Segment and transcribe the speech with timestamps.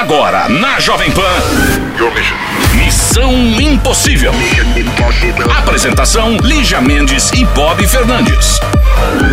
[0.00, 1.20] Agora, na Jovem Pan.
[2.74, 4.32] Missão Impossível.
[5.58, 8.58] Apresentação: Lígia Mendes e Bob Fernandes.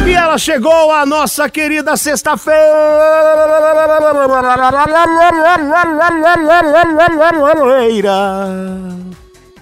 [0.06, 2.60] E ela chegou, a nossa querida sexta-feira.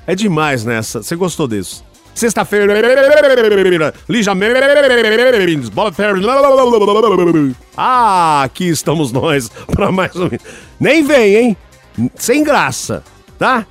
[0.08, 1.04] É demais nessa.
[1.04, 1.85] Você gostou disso?
[2.16, 2.74] Sexta-feira.
[4.08, 4.34] Lígia
[5.94, 7.56] Fernandes.
[7.78, 10.30] Ah, aqui estamos nós para mais um.
[10.80, 11.58] Nem vem, hein?
[12.16, 13.04] Sem graça,
[13.38, 13.66] tá?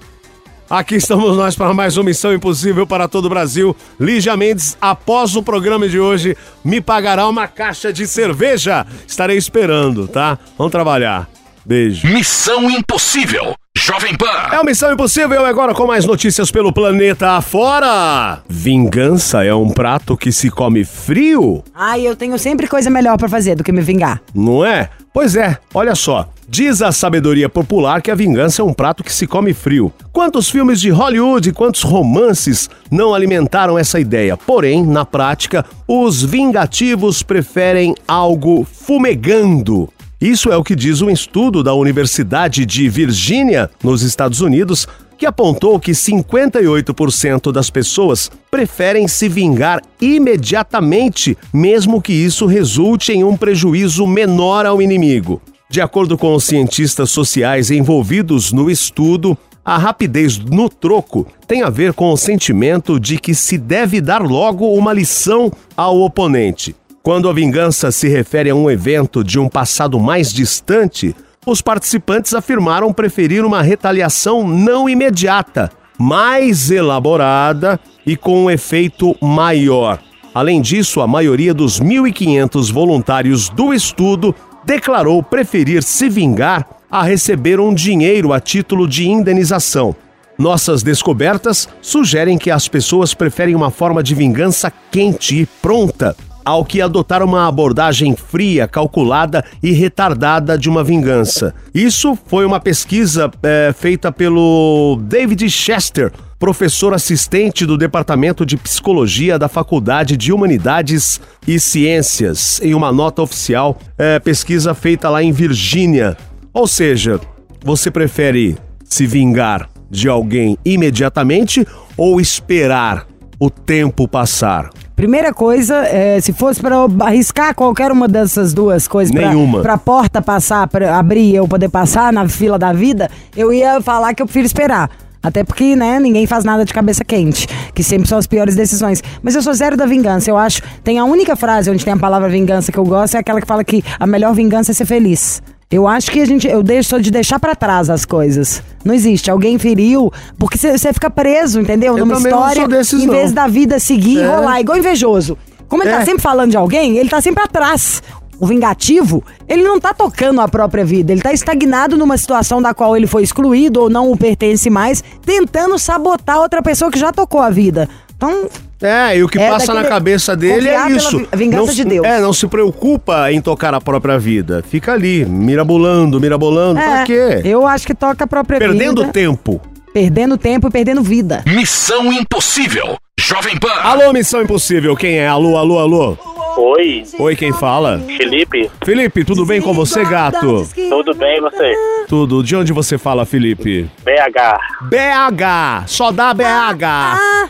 [0.68, 3.74] Aqui estamos nós para mais uma Missão Impossível para todo o Brasil.
[3.98, 8.86] Lígia Mendes, após o programa de hoje, me pagará uma caixa de cerveja.
[9.06, 10.38] Estarei esperando, tá?
[10.58, 11.28] Vamos trabalhar.
[11.64, 12.06] Beijo.
[12.06, 13.54] Missão Impossível.
[13.86, 14.48] Jovem Pan.
[14.50, 18.42] É o Missão Impossível agora com mais notícias pelo planeta afora.
[18.48, 21.62] Vingança é um prato que se come frio?
[21.74, 24.22] Ai, eu tenho sempre coisa melhor pra fazer do que me vingar.
[24.34, 24.88] Não é?
[25.12, 26.26] Pois é, olha só.
[26.48, 29.92] Diz a sabedoria popular que a vingança é um prato que se come frio.
[30.12, 34.36] Quantos filmes de Hollywood e quantos romances não alimentaram essa ideia?
[34.36, 39.90] Porém, na prática, os vingativos preferem algo fumegando.
[40.20, 44.86] Isso é o que diz um estudo da Universidade de Virgínia, nos Estados Unidos,
[45.18, 53.24] que apontou que 58% das pessoas preferem se vingar imediatamente, mesmo que isso resulte em
[53.24, 55.40] um prejuízo menor ao inimigo.
[55.68, 61.70] De acordo com os cientistas sociais envolvidos no estudo, a rapidez no troco tem a
[61.70, 66.76] ver com o sentimento de que se deve dar logo uma lição ao oponente.
[67.04, 71.14] Quando a vingança se refere a um evento de um passado mais distante,
[71.44, 80.00] os participantes afirmaram preferir uma retaliação não imediata, mais elaborada e com um efeito maior.
[80.34, 87.60] Além disso, a maioria dos 1.500 voluntários do estudo declarou preferir se vingar a receber
[87.60, 89.94] um dinheiro a título de indenização.
[90.38, 96.64] Nossas descobertas sugerem que as pessoas preferem uma forma de vingança quente e pronta, ao
[96.64, 101.54] que adotar uma abordagem fria, calculada e retardada de uma vingança.
[101.74, 109.38] Isso foi uma pesquisa é, feita pelo David Chester, professor assistente do Departamento de Psicologia
[109.38, 115.32] da Faculdade de Humanidades e Ciências, em uma nota oficial, é, pesquisa feita lá em
[115.32, 116.16] Virgínia.
[116.52, 117.18] Ou seja,
[117.64, 121.66] você prefere se vingar de alguém imediatamente
[121.96, 123.06] ou esperar
[123.38, 124.70] o tempo passar?
[124.96, 129.60] Primeira coisa, é, se fosse pra eu arriscar qualquer uma dessas duas coisas pra, Nenhuma.
[129.60, 133.80] pra porta passar, pra abrir e eu poder passar na fila da vida, eu ia
[133.80, 134.88] falar que eu prefiro esperar.
[135.20, 139.02] Até porque, né, ninguém faz nada de cabeça quente, que sempre são as piores decisões.
[139.22, 140.60] Mas eu sou zero da vingança, eu acho.
[140.84, 143.46] Tem a única frase onde tem a palavra vingança que eu gosto, é aquela que
[143.46, 145.42] fala que a melhor vingança é ser feliz.
[145.70, 148.62] Eu acho que a gente, eu deixo de deixar pra trás as coisas.
[148.84, 149.30] Não existe.
[149.30, 151.96] Alguém feriu, porque você fica preso, entendeu?
[151.96, 153.14] Eu Numa não história, desses, em não.
[153.14, 154.26] vez da vida seguir É.
[154.36, 155.38] rolar, igual invejoso.
[155.68, 155.98] Como ele É.
[155.98, 158.02] tá sempre falando de alguém, ele tá sempre atrás.
[158.38, 162.74] O vingativo, ele não tá tocando a própria vida, ele tá estagnado numa situação da
[162.74, 167.12] qual ele foi excluído ou não o pertence mais, tentando sabotar outra pessoa que já
[167.12, 167.88] tocou a vida.
[168.16, 168.48] Então,
[168.86, 171.18] É, e o que É passa na cabeça dele é isso.
[171.18, 172.06] vi- vingança não, de Deus.
[172.06, 174.62] É, não se preocupa em tocar a própria vida.
[174.68, 176.80] Fica ali, mirabolando, mirabolando.
[176.80, 177.40] pra é, quê?
[177.44, 179.12] eu acho que toca a própria Perdendo vida.
[179.12, 179.60] tempo.
[179.92, 181.42] Perdendo tempo e perdendo vida.
[181.46, 182.96] Missão Impossível.
[183.18, 183.70] Jovem Pan.
[183.82, 185.26] Alô, Missão Impossível, quem é?
[185.28, 186.33] Alô, alô, alô.
[186.56, 187.98] Oi, Oi, quem fala?
[188.16, 190.66] Felipe, Felipe, tudo bem com você, gato?
[190.88, 191.74] tudo bem e você?
[192.08, 192.42] Tudo.
[192.42, 193.88] De onde você fala, Felipe?
[194.04, 195.86] BH, BH.
[195.86, 196.84] Só dá BH.
[196.84, 197.48] Ah,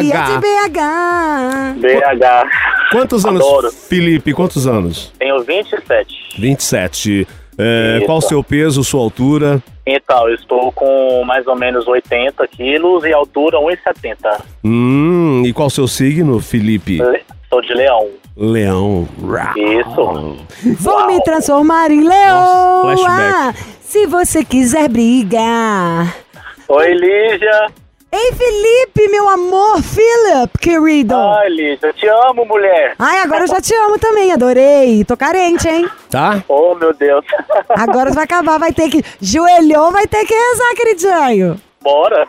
[0.00, 1.74] Ele é de BH.
[1.76, 1.80] BH.
[1.80, 2.50] BH.
[2.90, 3.70] Quantos anos, Adoro.
[3.70, 4.32] Felipe?
[4.32, 5.12] Quantos anos?
[5.18, 6.14] Tenho 27.
[6.38, 7.26] 27.
[7.58, 9.62] É, qual o seu peso, sua altura?
[9.86, 14.40] Então, eu estou com mais ou menos 80 quilos e altura 1,70.
[14.64, 16.98] Hum, e qual o seu signo, Felipe?
[17.02, 18.08] Le- Sou de leão.
[18.36, 19.06] Leão.
[19.56, 20.76] Isso.
[20.80, 22.82] Vou me transformar em leoa.
[22.96, 23.58] flashback.
[23.82, 26.16] Se você quiser brigar.
[26.68, 27.70] Oi, Lígia.
[28.10, 31.14] Ei, Felipe, meu amor, Philip, querido.
[31.14, 32.94] Ai, Lígia, te amo, mulher.
[32.98, 35.02] Ai, agora eu já te amo também, adorei.
[35.04, 35.88] Tô carente, hein?
[36.10, 36.42] Tá?
[36.48, 37.24] Oh, meu Deus.
[37.70, 39.02] Agora vai acabar, vai ter que.
[39.20, 41.60] Joelhou, vai ter que rezar, queridinho.
[41.82, 42.26] Bora.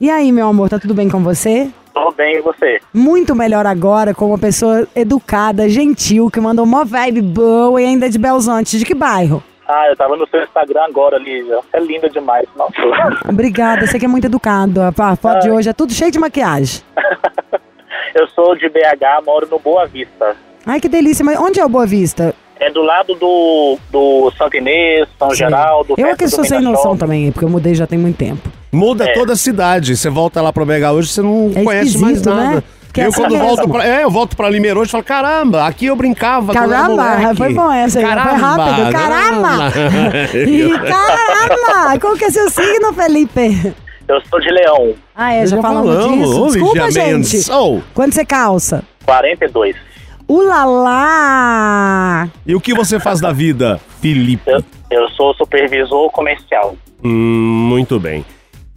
[0.00, 1.70] E aí, meu amor, tá tudo bem com você?
[2.18, 2.80] Bem, e você?
[2.92, 8.06] Muito melhor agora com uma pessoa educada, gentil, que mandou uma vibe boa e ainda
[8.06, 8.76] é de Belzonte.
[8.76, 9.40] De que bairro?
[9.68, 11.60] Ah, eu tava no seu Instagram agora, Lígia.
[11.72, 12.48] É linda demais.
[12.56, 12.72] Nossa.
[13.28, 14.80] Obrigada, você que é muito educado.
[14.82, 16.82] A foto de hoje é tudo cheio de maquiagem.
[18.14, 20.34] Eu sou de BH, moro no Boa Vista.
[20.66, 21.24] Ai, que delícia.
[21.24, 22.34] Mas onde é o Boa Vista?
[22.58, 25.94] É do lado do, do Santo Inês, São Geraldo.
[25.96, 28.48] Eu perto que sou sem noção também, porque eu mudei já tem muito tempo.
[28.72, 29.14] Muda É.
[29.14, 29.96] toda a cidade.
[29.96, 32.56] Você volta lá pro BH hoje, você não É conhece mais esquisito, nada.
[32.56, 32.62] né?
[32.96, 35.86] É eu quando volto pra, é, eu volto pra Limeira hoje e falo, caramba, aqui
[35.86, 38.90] eu brincava Caramba, foi bom essa aí, foi rápido.
[38.90, 39.72] Caramba!
[40.34, 42.00] Ih, caramba!
[42.00, 43.72] Qual que é seu signo, Felipe?
[44.08, 46.42] Eu sou de Leão, Ah, é, já, Já falamos, falamos, disso.
[46.42, 47.52] ô, Desculpa, gente.
[47.52, 47.80] Oh.
[47.94, 48.82] Quando você calça?
[49.04, 49.76] 42.
[50.28, 52.28] Ulalá!
[52.46, 54.50] E o que você faz da vida, Felipe?
[54.50, 56.74] Eu, eu sou supervisor comercial.
[57.04, 57.10] Hum,
[57.68, 58.24] muito bem.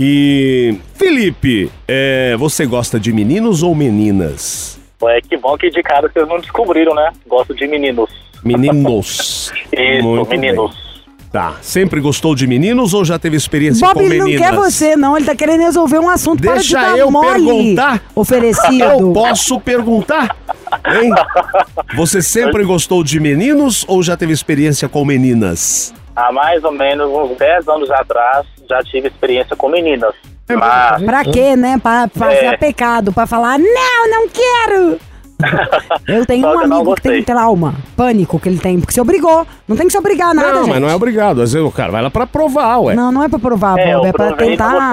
[0.04, 4.80] E, Felipe, é, você gosta de meninos ou meninas?
[5.04, 7.12] É que bom que de cara vocês não descobriram, né?
[7.28, 8.10] Gosto de meninos.
[8.44, 9.54] Meninos.
[9.72, 10.72] Isso, Muito meninos.
[10.72, 10.92] bem.
[11.32, 11.56] Tá.
[11.62, 14.50] Sempre gostou de meninos ou já teve experiência Bob, com ele não meninas?
[14.50, 15.16] quer você, não.
[15.16, 18.02] Ele tá querendo resolver um assunto para de Deixa dar eu mole perguntar.
[18.16, 18.84] oferecido.
[18.84, 20.36] Eu posso perguntar?
[21.00, 21.12] Hein?
[21.96, 25.94] Você sempre gostou de meninos ou já teve experiência com meninas?
[26.16, 30.14] Há mais ou menos uns 10 anos atrás já tive experiência com meninas.
[30.50, 31.78] É Mas Pra quê, né?
[31.82, 32.58] Pra fazer É.
[32.58, 35.00] pecado, pra falar, não, não quero.
[36.08, 39.46] Eu tenho um amigo que tem trauma, pânico que ele tem, porque se obrigou.
[39.68, 40.70] Não tem que se obrigar a nada, não, gente.
[40.70, 41.42] mas não é obrigado.
[41.42, 42.96] Às vezes o cara vai lá pra provar, ué.
[42.96, 44.92] Não, não é pra provar, É, Bob, é pra tentar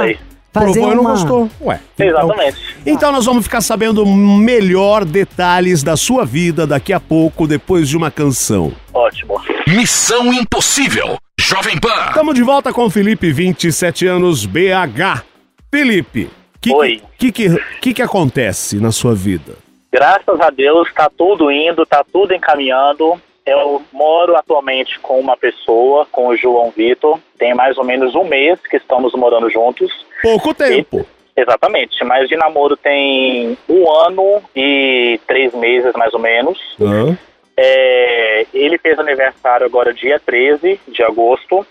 [0.52, 1.10] fazer Provou e não uma...
[1.10, 1.50] gostou.
[1.60, 1.78] Ué.
[1.94, 2.56] então- Exatamente.
[2.86, 7.96] Então nós vamos ficar sabendo melhor detalhes da sua vida daqui a pouco, depois de
[7.96, 8.72] uma canção.
[8.94, 9.34] ótimo.
[9.66, 11.18] Missão Impossível.
[11.48, 12.08] Jovem Pan.
[12.08, 15.24] Estamos de volta com o Felipe, 27 anos, BH.
[15.72, 16.28] Felipe,
[16.60, 17.02] que, Oi.
[17.16, 17.48] que, que,
[17.80, 19.54] que, que acontece na sua vida?
[19.90, 23.18] Graças a Deus tá tudo indo, tá tudo encaminhando.
[23.46, 27.18] Eu moro atualmente com uma pessoa, com o João Vitor.
[27.38, 29.90] Tem mais ou menos um mês que estamos morando juntos.
[30.20, 31.06] Pouco tempo.
[31.34, 36.58] Exatamente, mas de namoro tem um ano e três meses mais ou menos.
[36.78, 37.16] Hã?
[37.60, 41.66] É, ele fez aniversário agora dia 13 de agosto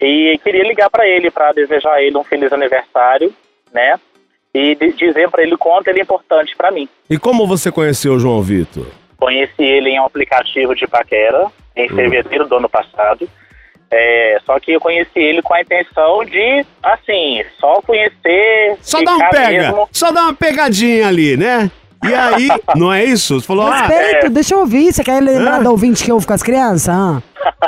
[0.00, 3.34] e queria ligar para ele para desejar a ele um feliz aniversário,
[3.72, 3.98] né?
[4.54, 6.88] E dizer para ele o quanto ele é importante para mim.
[7.10, 8.86] E como você conheceu o João Vitor?
[9.16, 13.28] Conheci ele em um aplicativo de paquera em fevereiro do ano passado.
[13.90, 18.76] É, só que eu conheci ele com a intenção de, assim, só conhecer.
[18.80, 19.88] Só dá um pega, mesmo.
[19.90, 21.68] só dá uma pegadinha ali, né?
[22.04, 23.40] E aí, não é isso?
[23.40, 24.92] Você falou, ah, Respeito, deixa eu ouvir.
[24.92, 25.62] Você quer lembrar Hã?
[25.62, 26.88] do ouvinte que ouve com as crianças?
[26.88, 27.20] Ah.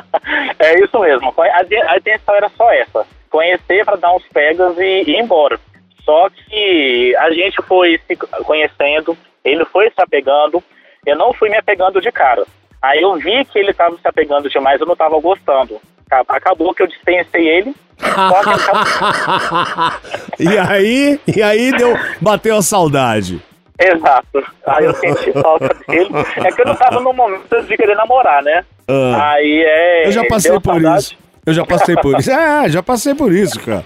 [0.58, 1.34] é isso mesmo.
[1.38, 5.58] A, intenção era só essa: conhecer para dar uns pegas e ir embora.
[6.04, 10.62] Só que a gente foi se conhecendo, ele foi se apegando,
[11.06, 12.44] eu não fui me apegando de cara.
[12.82, 15.78] Aí eu vi que ele estava se apegando demais, eu não estava gostando.
[16.08, 17.74] Ca- Acabou que eu dispensei ele.
[17.98, 19.92] Só que acabou...
[20.40, 23.42] e aí, e aí deu, bateu a saudade.
[23.80, 24.42] Exato.
[24.66, 26.10] Aí eu senti falta dele.
[26.44, 28.64] É que eu não estava no momento de querer namorar, né?
[28.88, 29.32] Ah.
[29.32, 30.06] Aí é.
[30.06, 30.98] Eu já passei por saudade.
[31.02, 31.16] isso.
[31.46, 32.30] Eu já passei por isso.
[32.30, 33.84] É, já passei por isso, cara.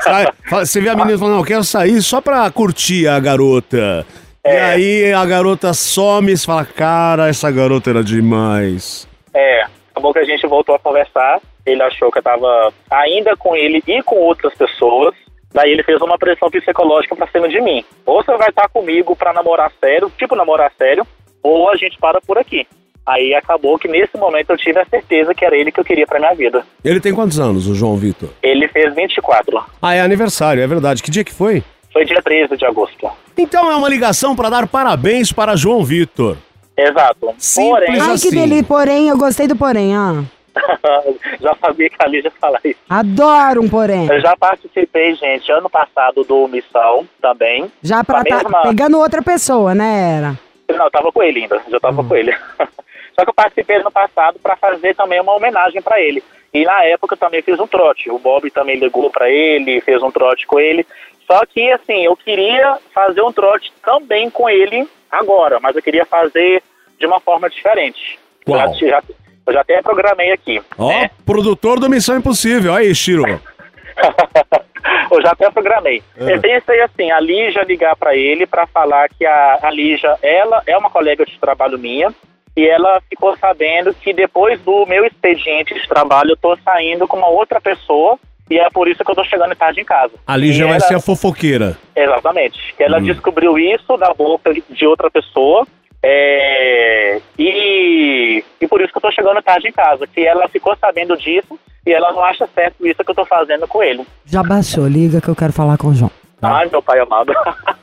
[0.00, 4.04] Sai- Você vê a menina falando, não, eu quero sair só pra curtir a garota.
[4.44, 4.62] E É.
[4.62, 9.08] aí a garota some e você fala, cara, essa garota era demais.
[9.34, 11.40] É, acabou que a gente voltou a conversar.
[11.64, 15.14] Ele achou que eu tava ainda com ele e com outras pessoas.
[15.52, 17.84] Daí ele fez uma pressão psicológica pra cima de mim.
[18.06, 21.06] Ou você vai estar comigo pra namorar sério, tipo namorar sério,
[21.42, 22.66] ou a gente para por aqui.
[23.06, 26.06] Aí acabou que nesse momento eu tive a certeza que era ele que eu queria
[26.06, 26.64] pra minha vida.
[26.84, 28.28] Ele tem quantos anos, o João Vitor?
[28.42, 29.64] Ele fez 24.
[29.82, 31.02] Ah, é aniversário, é verdade.
[31.02, 31.64] Que dia que foi?
[31.92, 33.10] Foi dia 13 de agosto.
[33.36, 36.36] Então é uma ligação pra dar parabéns para João Vitor.
[36.76, 37.34] Exato.
[37.36, 38.28] Simples Porém, Ai, assim.
[38.30, 38.64] que delícia.
[38.64, 40.22] Porém, eu gostei do porém, ah.
[41.40, 42.78] já sabia que a Lígia ia falar isso.
[42.88, 44.08] Adoro um porém.
[44.10, 47.70] Eu já participei, gente, ano passado do Missão também.
[47.82, 50.18] Já pra tá mesma- pegando outra pessoa, né?
[50.18, 50.38] Era.
[50.76, 52.32] Não, eu tava com ele ainda, já tava com ele.
[53.14, 56.22] Só que eu participei ano passado para fazer também uma homenagem para ele.
[56.52, 58.10] E na época eu também fiz um trote.
[58.10, 60.86] O Bob também ligou para ele, fez um trote com ele.
[61.26, 66.04] Só que, assim, eu queria fazer um trote também com ele agora, mas eu queria
[66.04, 66.60] fazer
[66.98, 68.18] de uma forma diferente.
[68.48, 69.02] Já, já,
[69.50, 70.62] eu já até programei aqui.
[70.78, 71.10] Ó, né?
[71.26, 72.72] produtor do Missão Impossível.
[72.74, 73.24] Aí, Shiro.
[75.10, 76.02] eu já até programei.
[76.18, 76.34] É.
[76.34, 80.62] Eu pensei assim, a Lígia ligar para ele para falar que a, a Lígia, ela
[80.66, 82.12] é uma colega de trabalho minha
[82.56, 87.16] e ela ficou sabendo que depois do meu expediente de trabalho eu tô saindo com
[87.16, 90.12] uma outra pessoa e é por isso que eu tô chegando tarde em casa.
[90.26, 91.76] A Lígia E vai ela- ser a fofoqueira.
[91.94, 92.58] Exatamente.
[92.78, 93.02] Ela Hum.
[93.04, 95.66] descobriu isso da boca de outra pessoa.
[96.02, 100.06] É, e, e por isso que eu tô chegando tarde em casa.
[100.06, 103.66] Que ela ficou sabendo disso e ela não acha certo isso que eu tô fazendo
[103.66, 104.06] com ele.
[104.24, 106.10] Já baixou, liga que eu quero falar com o João.
[106.40, 106.56] Tá.
[106.56, 107.32] Ai, meu pai amado.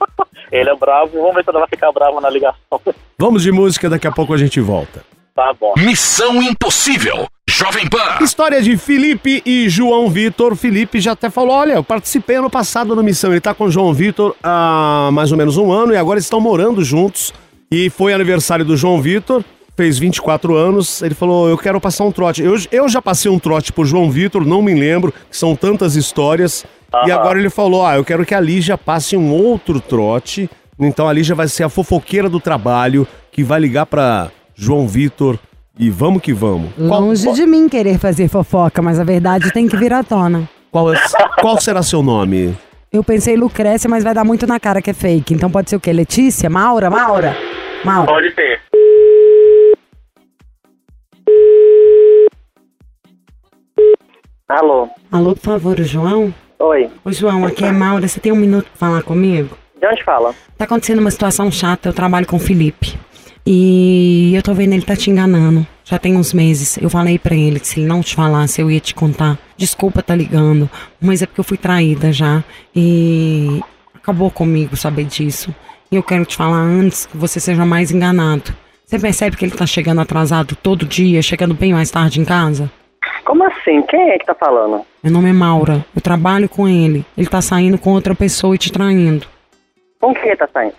[0.51, 1.11] ele é bravo.
[1.13, 2.81] Vamos ver se ela vai ficar brava na ligação.
[3.17, 5.03] Vamos de música, daqui a pouco a gente volta.
[5.35, 5.73] Tá bom.
[5.77, 7.27] Missão Impossível.
[7.47, 8.17] Jovem Pan.
[8.21, 10.55] História de Felipe e João Vitor.
[10.55, 13.31] Felipe já até falou: olha, eu participei ano passado na missão.
[13.31, 16.25] Ele tá com o João Vitor há mais ou menos um ano e agora eles
[16.25, 17.31] estão morando juntos.
[17.71, 19.43] E foi aniversário do João Vitor,
[19.75, 21.01] fez 24 anos.
[21.01, 22.41] Ele falou: Eu quero passar um trote.
[22.41, 26.65] Eu, eu já passei um trote por João Vitor, não me lembro, são tantas histórias.
[27.05, 30.49] E agora ele falou: Ah, eu quero que a Lígia passe um outro trote.
[30.79, 35.37] Então a Lígia vai ser a fofoqueira do trabalho que vai ligar pra João Vitor
[35.77, 36.69] e vamos que vamos.
[36.87, 40.47] Qual- Longe de mim querer fazer fofoca, mas a verdade tem que vir à tona.
[40.71, 40.99] Qual, é-
[41.41, 42.55] qual será seu nome?
[42.91, 45.33] Eu pensei Lucrécia, mas vai dar muito na cara que é fake.
[45.33, 45.91] Então pode ser o quê?
[45.91, 46.49] Letícia?
[46.49, 46.89] Maura?
[46.89, 47.35] Maura?
[47.83, 48.07] Maura.
[48.07, 48.61] Pode ser.
[54.49, 54.89] Alô?
[55.11, 56.33] Alô, por favor, o João?
[56.59, 56.89] Oi.
[57.03, 58.07] Ô, João, aqui é Maura.
[58.07, 59.57] Você tem um minuto pra falar comigo?
[59.79, 60.33] De onde fala?
[60.57, 61.89] Tá acontecendo uma situação chata.
[61.89, 62.97] Eu trabalho com o Felipe.
[63.45, 65.65] E eu tô vendo ele tá te enganando.
[65.83, 66.77] Já tem uns meses.
[66.77, 69.37] Eu falei pra ele que se ele não te falasse, eu ia te contar.
[69.55, 70.69] Desculpa tá ligando,
[70.99, 72.43] mas é porque eu fui traída já.
[72.75, 73.61] E
[73.95, 75.53] acabou comigo saber disso.
[75.91, 78.53] E eu quero te falar antes que você seja mais enganado.
[78.85, 82.71] Você percebe que ele tá chegando atrasado todo dia, chegando bem mais tarde em casa?
[83.25, 83.81] Como assim?
[83.83, 84.85] Quem é que tá falando?
[85.03, 85.85] Meu nome é Maura.
[85.95, 87.05] Eu trabalho com ele.
[87.17, 89.27] Ele tá saindo com outra pessoa e te traindo.
[89.99, 90.75] Com quem tá saindo?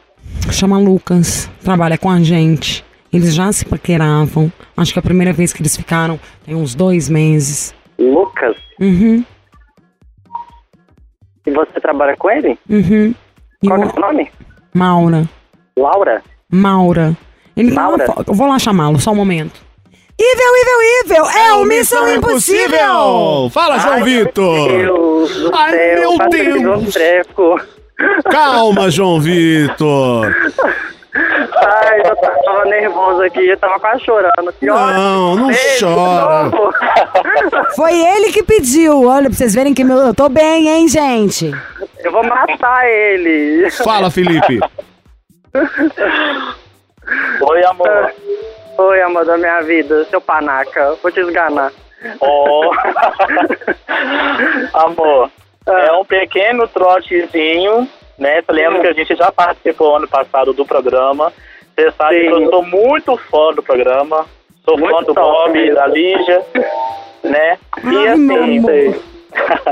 [0.52, 2.84] Chama Lucas, trabalha com a gente.
[3.12, 4.52] Eles já se paqueravam.
[4.76, 7.74] Acho que a primeira vez que eles ficaram tem uns dois meses.
[7.98, 8.56] Lucas?
[8.80, 9.24] Uhum,
[11.46, 12.58] E você trabalha com ele?
[12.68, 13.14] uhum.
[13.62, 14.30] E Qual é o- o seu nome?
[14.74, 15.24] Maura,
[15.76, 16.22] Laura?
[16.50, 17.16] Maura.
[17.56, 18.06] Ele tá Maura?
[18.06, 19.60] fo- Eu vou lá chamá-lo, só um momento.
[20.20, 21.30] Ivel, Ivel, Ivel!
[21.30, 23.48] É o Missão Impossível!
[23.52, 24.68] Fala, João Ai, Vitor!
[24.70, 24.78] Meu
[25.26, 26.94] Deus do Ai, céu, meu Deus.
[28.30, 30.26] Calma, João Vitor!
[31.14, 34.52] Ai, eu tava nervoso aqui, eu tava quase chorando.
[34.58, 34.66] Que.
[34.66, 36.50] Não, não Beijo, chora.
[37.74, 39.04] Foi ele que pediu.
[39.06, 41.50] Olha, pra vocês verem que meu, eu tô bem, hein, gente?
[42.02, 43.70] Eu vou matar ele.
[43.70, 44.58] Fala, Felipe!
[47.40, 48.12] Oi, amor.
[48.78, 50.94] Oi, amor da minha vida, seu panaca.
[51.02, 51.72] Vou te esganar.
[52.20, 52.70] Oh.
[54.72, 55.30] Amor,
[55.66, 58.40] é um pequeno trotezinho, né?
[58.40, 61.32] Você lembra que a gente já participou ano passado do programa.
[61.74, 62.26] Você sabe Sim.
[62.26, 64.26] que eu sou muito fã do programa.
[64.64, 66.44] Sou fã Muito do top Bob, da Lígia,
[67.24, 67.58] né?
[67.82, 68.94] E assim, amor.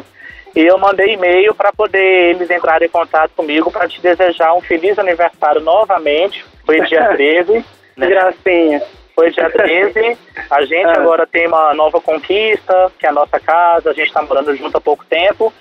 [0.56, 4.60] e eu mandei e-mail para poder eles entrarem em contato comigo para te desejar um
[4.62, 6.44] feliz aniversário novamente.
[6.64, 7.62] Foi dia 13,
[7.94, 8.06] Que né?
[8.08, 8.82] gracinha.
[9.14, 10.18] Foi dia 13.
[10.50, 10.92] A gente Ah.
[10.96, 13.90] agora tem uma nova conquista, que é a nossa casa.
[13.90, 15.52] A gente está morando junto há pouco tempo.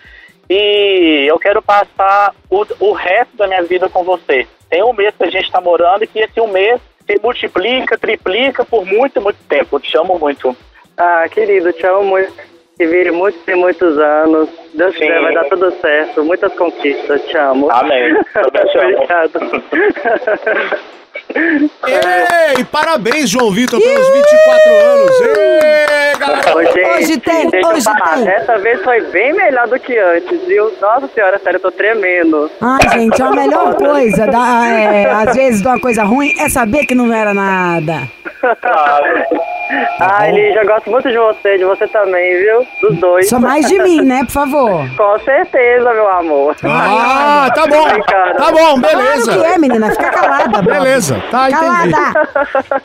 [0.50, 4.48] E eu quero passar o, o resto da minha vida com você.
[4.70, 7.98] Tem um mês que a gente está morando e que esse um mês se multiplica,
[7.98, 9.75] triplica por muito, muito tempo.
[9.75, 10.56] Eu te amo muito.
[10.98, 12.34] Ah, querido, te amo muito.
[12.77, 14.50] Que vire muitos e muitos anos.
[14.74, 15.01] Deus Sim.
[15.01, 16.24] quiser, vai dar tudo certo.
[16.24, 17.22] Muitas conquistas.
[17.24, 17.72] Te amo.
[17.72, 18.15] Amém.
[18.34, 18.88] Também te amo.
[18.89, 19.39] Obrigado.
[22.58, 25.22] Ei, parabéns, João Vitor, pelos 24 anos!
[25.22, 26.55] Ei, galera!
[26.55, 28.25] Ô, gente, Hoje tem, deixa eu hoje falar, tem.
[28.25, 30.72] Dessa vez foi bem melhor do que antes, viu?
[30.79, 32.51] Nossa senhora, sério, eu tô tremendo.
[32.62, 36.86] Ai, gente, a melhor coisa, da, é, às vezes, de uma coisa ruim, é saber
[36.86, 38.10] que não era nada.
[40.00, 42.67] Ai, Lígia, eu gosto muito de você, de você também, viu?
[42.81, 43.27] Dos dois.
[43.29, 44.81] Só mais de mim, né, por favor?
[44.95, 46.55] Com certeza, meu amor.
[46.63, 47.88] Ah, tá bom!
[47.88, 49.31] Tá bom, Claro beleza!
[49.38, 49.89] que é, menina.
[49.91, 50.62] Fica calada.
[50.62, 51.91] Beleza, tá, entendi.
[51.91, 52.29] Calada.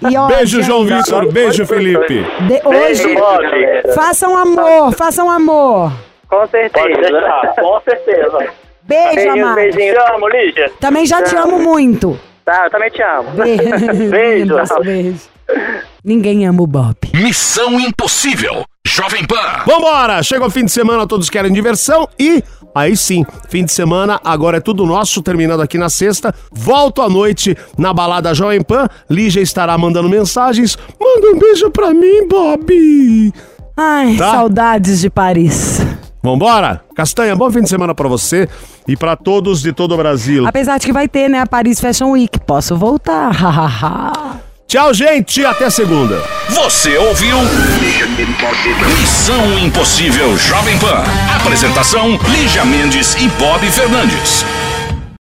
[0.11, 2.23] E, ó, Beijo, João Vitor, beijo, Felipe.
[2.41, 5.93] de- hoje, Beijo, façam amor, façam amor.
[6.29, 7.21] Com certeza.
[7.61, 8.39] com certeza.
[8.83, 9.55] Beijo, Beijinho, amado.
[9.57, 9.95] beijinho.
[9.95, 10.71] Te amo, Lígia.
[10.81, 12.19] Também já te amo muito.
[12.45, 13.31] Tá, eu também te amo.
[13.33, 14.11] Beijo.
[14.11, 14.55] Beijo.
[14.83, 15.21] Beijo.
[16.05, 16.97] Ninguém ama o Bob.
[17.15, 18.65] Missão Impossível.
[18.87, 19.37] Jovem Pan.
[19.67, 20.23] Vambora!
[20.23, 22.43] Chega o fim de semana, todos querem diversão e.
[22.75, 26.33] Aí sim, fim de semana, agora é tudo nosso, terminando aqui na sexta.
[26.53, 28.89] Volto à noite na balada Jovem Pan.
[29.11, 30.79] Lígia estará mandando mensagens.
[31.01, 33.33] Manda um beijo pra mim, Bob!
[33.77, 34.31] Ai, Tá.
[34.33, 35.81] saudades de Paris.
[36.23, 36.83] Vambora?
[36.95, 38.49] Castanha, bom fim de semana pra você
[38.87, 40.47] e pra todos de todo o Brasil.
[40.47, 42.39] Apesar de que vai ter, né, a Paris Fashion Week.
[42.41, 44.41] Posso voltar.
[44.71, 46.23] Tchau, gente, até segunda.
[46.51, 47.37] Você ouviu?
[49.01, 51.03] Missão Impossível Jovem Pan.
[51.35, 54.45] Apresentação: Lígia Mendes e Bob Fernandes.